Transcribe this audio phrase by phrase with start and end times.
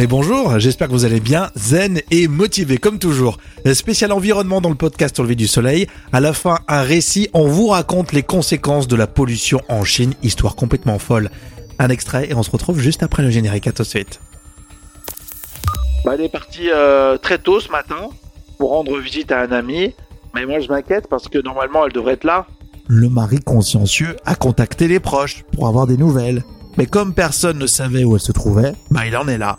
[0.00, 3.36] Et bonjour, j'espère que vous allez bien, zen et motivé comme toujours.
[3.74, 5.88] Spécial environnement dans le podcast Au lever du soleil.
[6.10, 10.14] À la fin, un récit, on vous raconte les conséquences de la pollution en Chine,
[10.22, 11.28] histoire complètement folle.
[11.78, 13.66] Un extrait et on se retrouve juste après le générique.
[13.66, 14.22] À tout de suite.
[16.06, 18.08] Bah, elle est partie euh, très tôt ce matin
[18.56, 19.94] pour rendre visite à un ami.
[20.34, 22.46] Mais moi je m'inquiète parce que normalement elle devrait être là.
[22.88, 26.42] Le mari consciencieux a contacté les proches pour avoir des nouvelles.
[26.78, 29.58] Mais comme personne ne savait où elle se trouvait, bah il en est là,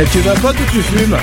[0.00, 1.16] Et tu vas pas ou tu fumes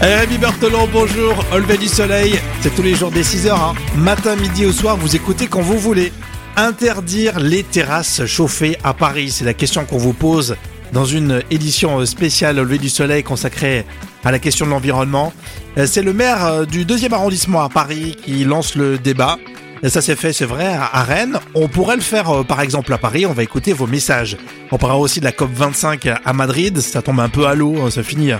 [0.00, 3.74] Allez, Rémi Berthelon, bonjour, au lever du soleil, c'est tous les jours des 6h, hein.
[3.96, 6.10] matin, midi au soir, vous écoutez quand vous voulez.
[6.56, 10.56] Interdire les terrasses chauffées à Paris, c'est la question qu'on vous pose
[10.92, 13.84] dans une édition spéciale au lever du soleil consacrée
[14.24, 15.32] à la question de l'environnement.
[15.76, 19.36] Euh, C'est le maire euh, du deuxième arrondissement à Paris qui lance le débat.
[19.82, 21.38] Et ça s'est fait, c'est vrai, à Rennes.
[21.54, 23.24] On pourrait le faire, euh, par exemple, à Paris.
[23.24, 24.36] On va écouter vos messages.
[24.70, 26.78] On parlera aussi de la COP 25 à Madrid.
[26.80, 27.76] Ça tombe un peu à l'eau.
[27.82, 28.32] hein, Ça finit,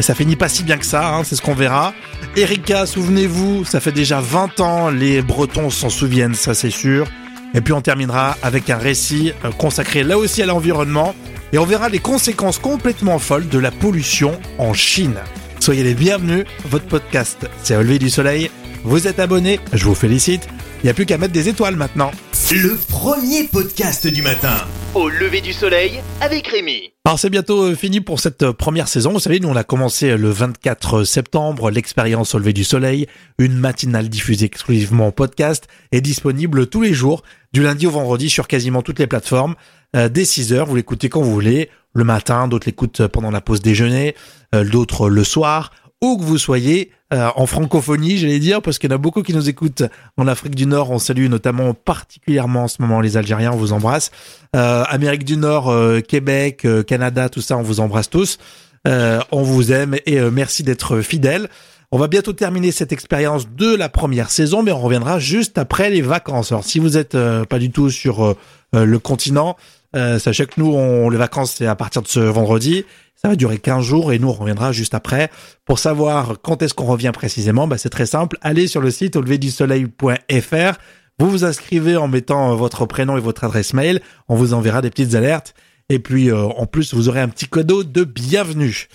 [0.00, 1.14] ça finit pas si bien que ça.
[1.14, 1.94] hein, c'est ce qu'on verra.
[2.36, 4.90] Erika, souvenez-vous, ça fait déjà 20 ans.
[4.90, 7.06] Les Bretons s'en souviennent, ça c'est sûr.
[7.54, 11.14] Et puis on terminera avec un récit euh, consacré là aussi à l'environnement.
[11.52, 15.14] Et on verra les conséquences complètement folles de la pollution en Chine.
[15.60, 16.44] Soyez les bienvenus.
[16.68, 18.50] Votre podcast, c'est au du soleil.
[18.84, 20.48] Vous êtes abonné, je vous félicite.
[20.82, 22.12] Il n'y a plus qu'à mettre des étoiles maintenant.
[22.52, 24.54] Le premier podcast du matin.
[24.94, 26.92] Au lever du soleil avec Rémi.
[27.04, 29.12] Alors c'est bientôt euh, fini pour cette euh, première saison.
[29.12, 33.56] Vous savez, nous on a commencé le 24 septembre, l'expérience au lever du soleil, une
[33.56, 38.46] matinale diffusée exclusivement en podcast, est disponible tous les jours, du lundi au vendredi sur
[38.46, 39.56] quasiment toutes les plateformes.
[39.96, 43.40] Euh, dès 6 heures, vous l'écoutez quand vous voulez, le matin, d'autres l'écoutent pendant la
[43.40, 44.14] pause déjeuner,
[44.54, 45.72] euh, d'autres le soir,
[46.02, 49.22] où que vous soyez, euh, en francophonie, j'allais dire, parce qu'il y en a beaucoup
[49.22, 49.82] qui nous écoutent
[50.16, 50.90] en Afrique du Nord.
[50.90, 54.10] On salue notamment particulièrement en ce moment les Algériens, on vous embrasse.
[54.54, 58.38] Euh, Amérique du Nord, euh, Québec, euh, Canada, tout ça, on vous embrasse tous.
[58.86, 61.48] Euh, on vous aime et euh, merci d'être fidèles.
[61.90, 65.90] On va bientôt terminer cette expérience de la première saison, mais on reviendra juste après
[65.90, 66.52] les vacances.
[66.52, 68.36] Alors si vous êtes euh, pas du tout sur
[68.74, 69.56] le continent,
[69.96, 72.84] euh, sachez que nous, on, les vacances, c'est à partir de ce vendredi.
[73.20, 75.30] Ça va durer 15 jours et nous, on reviendra juste après.
[75.64, 78.38] Pour savoir quand est-ce qu'on revient précisément, bah, c'est très simple.
[78.42, 80.78] Allez sur le site auleverdusoleil.fr.
[81.18, 84.00] Vous vous inscrivez en mettant euh, votre prénom et votre adresse mail.
[84.28, 85.54] On vous enverra des petites alertes.
[85.88, 88.86] Et puis, euh, en plus, vous aurez un petit cadeau de bienvenue.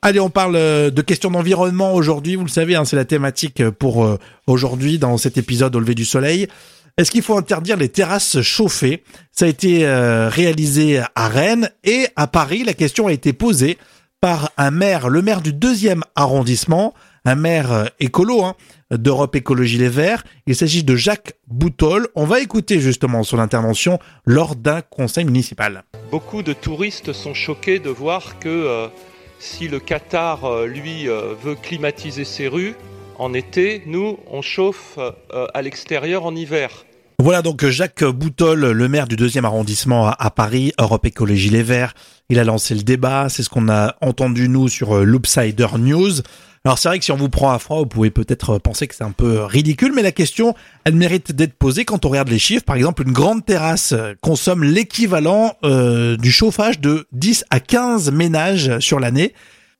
[0.00, 2.36] Allez, on parle euh, de questions d'environnement aujourd'hui.
[2.36, 4.08] Vous le savez, hein, c'est la thématique pour
[4.46, 6.46] aujourd'hui dans cet épisode au lever du soleil.
[6.98, 9.02] Est-ce qu'il faut interdire les terrasses chauffées?
[9.30, 12.64] Ça a été euh, réalisé à Rennes et à Paris.
[12.64, 13.78] La question a été posée
[14.20, 16.92] par un maire, le maire du deuxième arrondissement,
[17.24, 18.56] un maire euh, écolo hein,
[18.90, 20.22] d'Europe Écologie Les Verts.
[20.46, 22.08] Il s'agit de Jacques Boutol.
[22.14, 25.84] On va écouter justement son intervention lors d'un conseil municipal.
[26.10, 28.88] Beaucoup de touristes sont choqués de voir que euh,
[29.38, 32.76] si le Qatar, lui, veut climatiser ses rues
[33.22, 36.84] en été, nous, on chauffe euh, à l'extérieur en hiver.
[37.18, 41.94] Voilà donc Jacques Boutol, le maire du deuxième arrondissement à- Paris, Europe Écologie Les Verts.
[42.30, 46.10] Il a lancé le débat, c'est ce qu'on a entendu nous sur euh, Loopsider News.
[46.64, 48.94] Alors c'est vrai que si on vous prend à froid, vous pouvez peut-être penser que
[48.94, 50.54] c'est un peu ridicule, mais la question,
[50.84, 52.64] elle mérite d'être posée quand on regarde les chiffres.
[52.64, 58.78] Par exemple, une grande terrasse consomme l'équivalent euh, du chauffage de 10 à 15 ménages
[58.80, 59.32] sur l'année.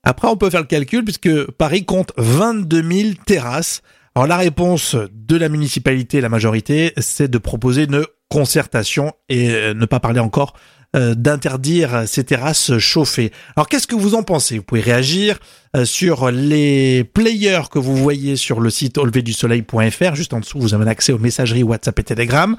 [0.05, 3.83] Après, on peut faire le calcul puisque Paris compte 22 000 terrasses.
[4.15, 9.75] Alors la réponse de la municipalité, la majorité, c'est de proposer une concertation et euh,
[9.75, 10.55] ne pas parler encore
[10.95, 13.33] euh, d'interdire ces terrasses chauffées.
[13.57, 14.59] Alors qu'est-ce que vous en pensez?
[14.59, 15.39] Vous pouvez réagir
[15.77, 20.15] euh, sur les players que vous voyez sur le site auleverdusoleil.fr.
[20.15, 22.57] Juste en dessous, vous avez accès aux messageries WhatsApp et Telegram.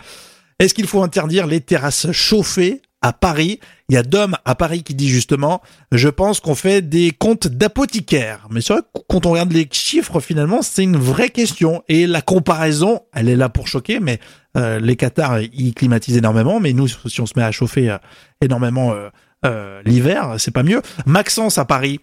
[0.59, 2.81] Est-ce qu'il faut interdire les terrasses chauffées?
[3.03, 3.59] À Paris
[3.89, 5.61] Il y a Dom à Paris qui dit justement,
[5.91, 8.47] je pense qu'on fait des comptes d'apothicaire.
[8.49, 11.83] Mais c'est vrai que quand on regarde les chiffres, finalement, c'est une vraie question.
[11.89, 14.19] Et la comparaison, elle est là pour choquer, mais
[14.57, 17.97] euh, les Qatars, ils climatisent énormément, mais nous, si on se met à chauffer euh,
[18.41, 19.09] énormément euh,
[19.45, 20.81] euh, l'hiver, c'est pas mieux.
[21.05, 21.99] Maxence à Paris,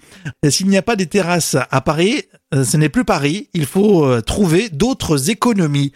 [0.49, 3.49] s'il n'y a pas des terrasses à Paris, ce n'est plus Paris.
[3.55, 5.93] Il faut trouver d'autres économies.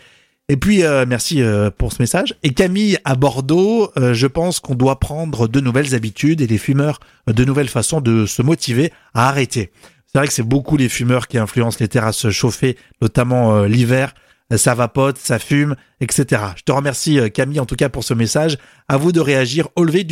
[0.50, 2.34] Et puis euh, merci euh, pour ce message.
[2.42, 6.58] Et Camille à Bordeaux, euh, je pense qu'on doit prendre de nouvelles habitudes et les
[6.58, 9.72] fumeurs de nouvelles façons de se motiver à arrêter.
[10.06, 14.14] C'est vrai que c'est beaucoup les fumeurs qui influencent les terrasses chauffées, notamment l'hiver.
[14.54, 16.42] Ça vapote, ça fume, etc.
[16.56, 18.58] Je te remercie Camille en tout cas pour ce message.
[18.86, 20.06] À vous de réagir au lever.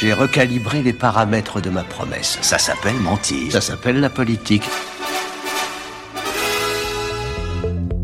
[0.00, 2.38] J'ai recalibré les paramètres de ma promesse.
[2.40, 3.52] Ça s'appelle mentir.
[3.52, 4.64] Ça s'appelle la politique.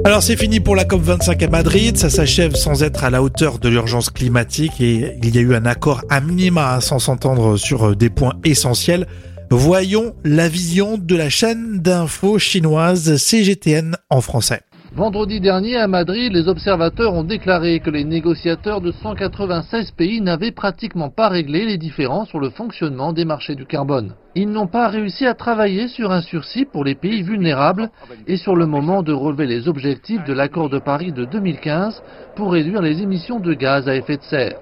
[0.08, 3.58] Alors c'est fini pour la COP25 à Madrid, ça s'achève sans être à la hauteur
[3.58, 7.94] de l'urgence climatique et il y a eu un accord à minima sans s'entendre sur
[7.94, 9.06] des points essentiels.
[9.50, 14.62] Voyons la vision de la chaîne d'info chinoise CGTN en français.
[14.94, 20.50] Vendredi dernier, à Madrid, les observateurs ont déclaré que les négociateurs de 196 pays n'avaient
[20.50, 24.14] pratiquement pas réglé les différends sur le fonctionnement des marchés du carbone.
[24.34, 27.90] Ils n'ont pas réussi à travailler sur un sursis pour les pays vulnérables
[28.26, 32.02] et sur le moment de relever les objectifs de l'accord de Paris de 2015
[32.34, 34.56] pour réduire les émissions de gaz à effet de serre.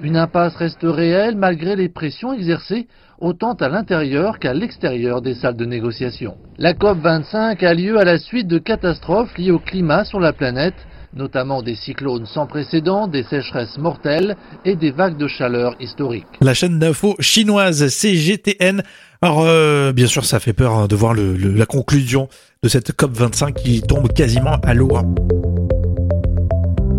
[0.00, 2.86] Une impasse reste réelle malgré les pressions exercées
[3.20, 6.36] autant à l'intérieur qu'à l'extérieur des salles de négociation.
[6.58, 10.74] La COP25 a lieu à la suite de catastrophes liées au climat sur la planète,
[11.14, 16.26] notamment des cyclones sans précédent, des sécheresses mortelles et des vagues de chaleur historiques.
[16.40, 18.82] La chaîne d'info chinoise CGTN.
[19.20, 22.28] Alors, euh, bien sûr, ça fait peur hein, de voir la conclusion
[22.62, 24.90] de cette COP25 qui tombe quasiment à l'eau.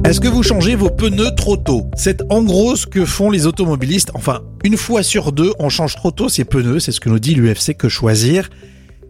[0.05, 1.91] Est-ce que vous changez vos pneus trop tôt?
[1.93, 4.11] C'est en gros ce que font les automobilistes.
[4.13, 6.79] Enfin, une fois sur deux, on change trop tôt ses pneus.
[6.79, 8.49] C'est ce que nous dit l'UFC Que Choisir.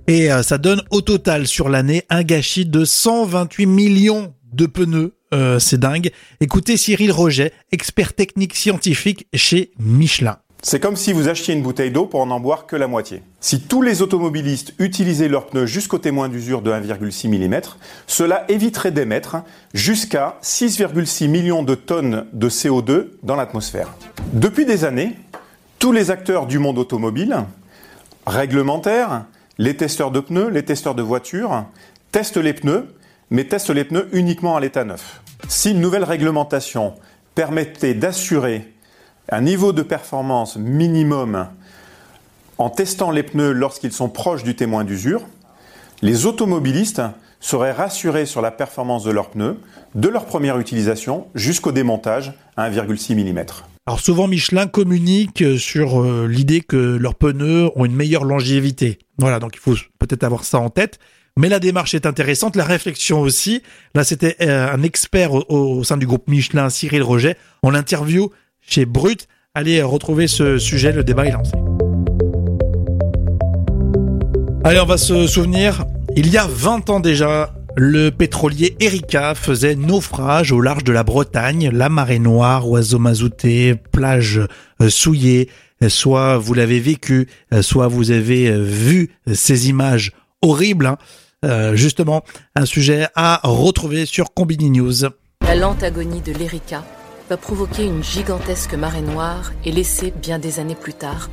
[0.07, 5.13] Et euh, ça donne au total sur l'année un gâchis de 128 millions de pneus.
[5.31, 6.09] Euh, c'est dingue.
[6.41, 10.39] Écoutez Cyril Roget, expert technique scientifique chez Michelin.
[10.61, 13.23] C'est comme si vous achetiez une bouteille d'eau pour en boire que la moitié.
[13.39, 17.61] Si tous les automobilistes utilisaient leurs pneus jusqu'au témoin d'usure de 1,6 mm,
[18.07, 19.37] cela éviterait d'émettre
[19.73, 23.95] jusqu'à 6,6 millions de tonnes de CO2 dans l'atmosphère.
[24.33, 25.15] Depuis des années,
[25.79, 27.37] tous les acteurs du monde automobile,
[28.27, 29.25] réglementaires,
[29.57, 31.63] les testeurs de pneus, les testeurs de voitures,
[32.11, 32.93] testent les pneus,
[33.29, 35.21] mais testent les pneus uniquement à l'état neuf.
[35.47, 36.95] Si une nouvelle réglementation
[37.33, 38.73] permettait d'assurer
[39.31, 41.47] un niveau de performance minimum
[42.57, 45.21] en testant les pneus lorsqu'ils sont proches du témoin d'usure,
[46.01, 47.01] les automobilistes
[47.39, 49.57] seraient rassurés sur la performance de leurs pneus
[49.95, 53.45] de leur première utilisation jusqu'au démontage à 1,6 mm.
[53.87, 58.99] Alors souvent Michelin communique sur euh, l'idée que leurs pneus ont une meilleure longévité.
[59.17, 60.99] Voilà, donc il faut peut-être avoir ça en tête.
[61.37, 63.63] Mais la démarche est intéressante, la réflexion aussi.
[63.95, 67.37] Là, c'était euh, un expert au, au, sein du groupe Michelin, Cyril Roget.
[67.63, 68.29] On l'interview
[68.69, 69.27] chez Brut.
[69.55, 71.53] Allez retrouver ce sujet, le débat est lancé.
[74.63, 75.85] Allez, on va se souvenir,
[76.15, 81.03] il y a 20 ans déjà, le pétrolier Erika faisait naufrage au large de la
[81.03, 84.41] Bretagne, la marée noire, oiseaux mazoutés, plages
[84.81, 85.49] euh, souillées.
[85.87, 90.11] Soit vous l'avez vécu, euh, soit vous avez euh, vu ces images
[90.41, 90.87] horribles.
[91.41, 91.73] Hein.
[91.73, 92.23] justement,
[92.55, 95.05] un sujet à retrouver sur Combini News.
[95.41, 96.83] La lente agonie de l'Erika
[97.29, 101.29] va provoquer une gigantesque marée noire et laisser, bien des années plus tard,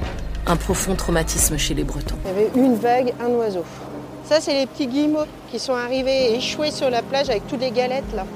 [0.46, 2.16] un profond traumatisme chez les Bretons.
[2.24, 3.64] Il y avait une vague, un oiseau.
[4.28, 7.60] Ça, c'est les petits guillemots qui sont arrivés et échoués sur la plage avec toutes
[7.60, 8.26] les galettes là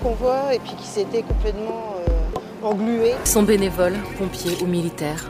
[0.00, 3.14] qu'on voit et puis qui s'étaient complètement euh, englués.
[3.24, 5.28] Sont bénévoles, pompiers ou militaires,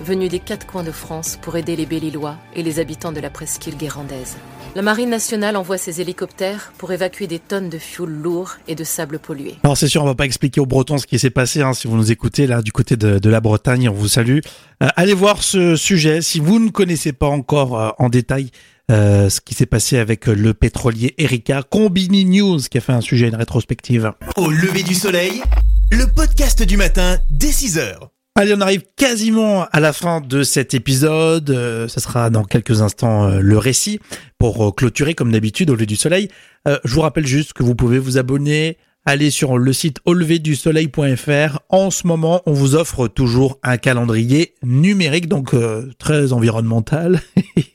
[0.00, 3.30] venus des quatre coins de France pour aider les Bellilois et les habitants de la
[3.30, 4.36] presqu'île guérandaise.
[4.74, 8.84] La Marine nationale envoie ses hélicoptères pour évacuer des tonnes de fioul lourd et de
[8.84, 9.56] sable pollué.
[9.64, 11.60] Alors c'est sûr, on va pas expliquer aux Bretons ce qui s'est passé.
[11.60, 14.38] Hein, si vous nous écoutez là du côté de, la Bretagne, on vous salue.
[14.82, 18.50] Euh, allez voir ce sujet si vous ne connaissez pas encore euh, en détail.
[18.90, 23.02] Euh, ce qui s'est passé avec le pétrolier Erika Combini News qui a fait un
[23.02, 24.12] sujet, une rétrospective.
[24.36, 25.42] Au lever du soleil,
[25.90, 28.11] le podcast du matin dès 6 heures.
[28.34, 31.50] Allez, on arrive quasiment à la fin de cet épisode.
[31.50, 34.00] Euh, ce sera dans quelques instants euh, le récit
[34.38, 36.28] pour euh, clôturer comme d'habitude au lieu du soleil.
[36.66, 41.58] je vous rappelle juste que vous pouvez vous abonner allez sur le site auleverdusoleil.fr.
[41.68, 47.20] En ce moment, on vous offre toujours un calendrier numérique, donc euh, très environnemental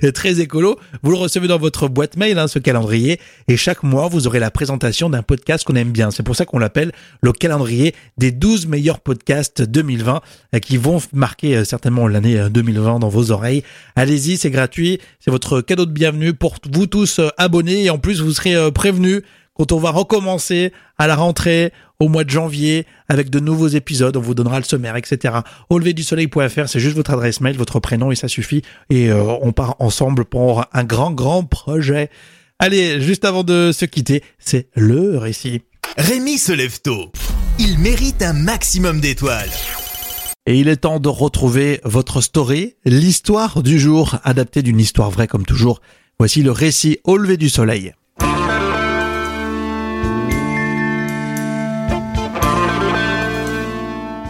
[0.02, 0.78] et très écolo.
[1.02, 3.18] Vous le recevez dans votre boîte mail, hein, ce calendrier,
[3.48, 6.10] et chaque mois, vous aurez la présentation d'un podcast qu'on aime bien.
[6.10, 6.92] C'est pour ça qu'on l'appelle
[7.22, 10.20] le calendrier des 12 meilleurs podcasts 2020
[10.54, 13.62] euh, qui vont marquer euh, certainement l'année 2020 dans vos oreilles.
[13.94, 18.20] Allez-y, c'est gratuit, c'est votre cadeau de bienvenue pour vous tous abonnés, et en plus,
[18.20, 19.22] vous serez prévenus
[19.56, 24.16] quand on va recommencer à la rentrée au mois de janvier avec de nouveaux épisodes,
[24.16, 25.34] on vous donnera le sommaire, etc.
[25.70, 28.62] Au lever du soleil.fr, c'est juste votre adresse mail, votre prénom et ça suffit.
[28.90, 32.10] Et euh, on part ensemble pour un grand, grand projet.
[32.58, 35.62] Allez, juste avant de se quitter, c'est le récit.
[35.96, 37.10] Rémi se lève tôt.
[37.58, 39.50] Il mérite un maximum d'étoiles.
[40.46, 45.26] Et il est temps de retrouver votre story, l'histoire du jour, adaptée d'une histoire vraie
[45.26, 45.80] comme toujours.
[46.18, 47.92] Voici le récit au lever du soleil.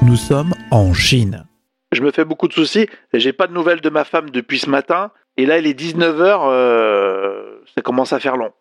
[0.06, 1.46] Nous sommes en Chine.
[1.90, 2.86] Je me fais beaucoup de soucis.
[3.12, 5.10] J'ai pas de nouvelles de ma femme depuis ce matin.
[5.36, 6.42] Et là, il est 19h.
[6.44, 8.52] Euh, ça commence à faire long.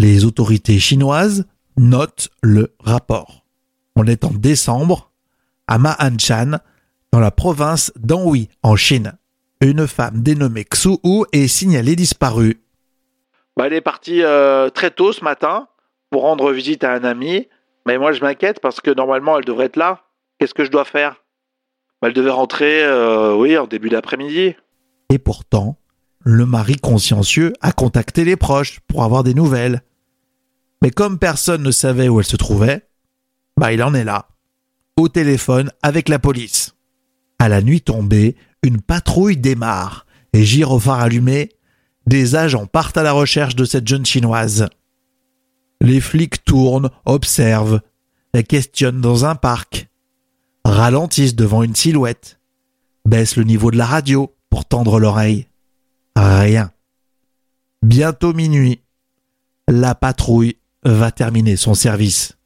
[0.00, 3.44] Les autorités chinoises notent le rapport.
[3.94, 5.12] On est en décembre,
[5.68, 6.58] à Ma'anshan,
[7.12, 9.12] dans la province d'Anhui, en Chine.
[9.60, 12.60] Une femme dénommée Xu Hu est signalée disparue.
[13.56, 15.68] Bah, elle est partie euh, très tôt ce matin
[16.10, 17.46] pour rendre visite à un ami.
[17.86, 20.02] Mais moi, je m'inquiète parce que normalement, elle devrait être là.
[20.40, 21.22] Qu'est-ce que je dois faire?
[22.00, 24.56] Bah, Elle devait rentrer, euh, oui, en début d'après-midi.
[25.10, 25.76] Et pourtant,
[26.20, 29.82] le mari consciencieux a contacté les proches pour avoir des nouvelles.
[30.80, 32.88] Mais comme personne ne savait où elle se trouvait,
[33.58, 34.28] bah il en est là,
[34.96, 36.74] au téléphone avec la police.
[37.38, 41.50] À la nuit tombée, une patrouille démarre et gyrophare allumé,
[42.06, 44.68] des agents partent à la recherche de cette jeune chinoise.
[45.82, 47.80] Les flics tournent, observent,
[48.32, 49.89] et questionnent dans un parc,
[50.70, 52.38] ralentissent devant une silhouette,
[53.04, 55.46] baissent le niveau de la radio pour tendre l'oreille.
[56.16, 56.70] Rien.
[57.82, 58.80] Bientôt minuit,
[59.68, 62.36] la patrouille va terminer son service.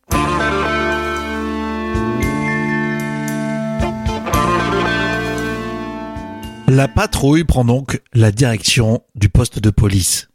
[6.66, 10.28] La patrouille prend donc la direction du poste de police.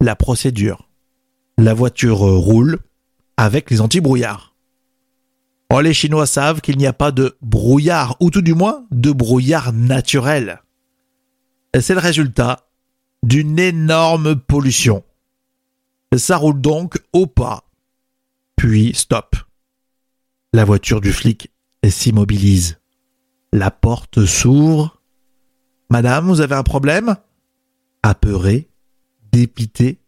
[0.00, 0.88] La procédure.
[1.58, 2.78] La voiture roule
[3.36, 4.49] avec les anti-brouillards.
[5.72, 9.12] Oh, les Chinois savent qu'il n'y a pas de brouillard, ou tout du moins de
[9.12, 10.60] brouillard naturel.
[11.78, 12.68] C'est le résultat
[13.22, 15.04] d'une énorme pollution.
[16.16, 17.64] Ça roule donc au pas.
[18.56, 19.36] Puis stop.
[20.52, 21.52] La voiture du flic
[21.88, 22.80] s'immobilise.
[23.52, 25.00] La porte s'ouvre.
[25.88, 27.16] Madame, vous avez un problème?
[28.02, 28.68] Apeuré,
[29.30, 30.00] dépité,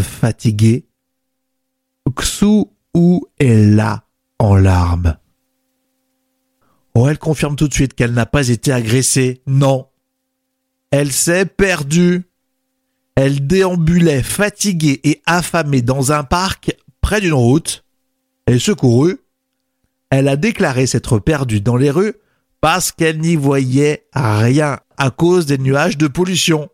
[0.00, 0.86] fatigué,
[2.16, 2.64] Xu
[2.94, 4.07] ou est là?
[4.38, 5.16] En larmes.
[6.94, 9.42] Oh, elle confirme tout de suite qu'elle n'a pas été agressée.
[9.46, 9.86] Non.
[10.90, 12.24] Elle s'est perdue.
[13.14, 17.84] Elle déambulait fatiguée et affamée dans un parc près d'une route.
[18.46, 19.18] Et secourue,
[20.10, 22.14] elle a déclaré s'être perdue dans les rues
[22.60, 26.68] parce qu'elle n'y voyait rien à cause des nuages de pollution.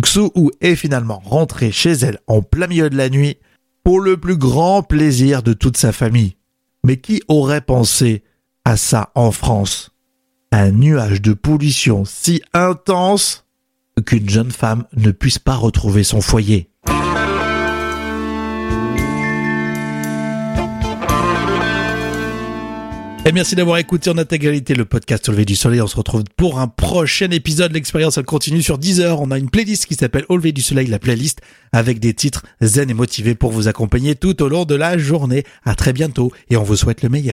[0.00, 3.38] Xu est finalement rentrée chez elle en plein milieu de la nuit
[3.84, 6.36] pour le plus grand plaisir de toute sa famille.
[6.84, 8.22] Mais qui aurait pensé
[8.64, 9.90] à ça en France?
[10.52, 13.46] Un nuage de pollution si intense
[14.06, 16.70] qu'une jeune femme ne puisse pas retrouver son foyer.
[23.26, 25.80] Et merci d'avoir écouté en intégralité le podcast Au lever du soleil.
[25.80, 27.72] On se retrouve pour un prochain épisode.
[27.72, 29.22] L'expérience elle continue sur 10 heures.
[29.22, 31.40] On a une playlist qui s'appelle Au lever du soleil, la playlist
[31.72, 35.44] avec des titres zen et motivés pour vous accompagner tout au long de la journée.
[35.64, 37.33] À très bientôt et on vous souhaite le meilleur.